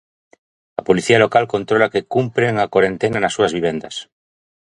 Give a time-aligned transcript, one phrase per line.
[0.79, 3.95] A Policía Local controla que cumpren a corentena nas súas vivendas.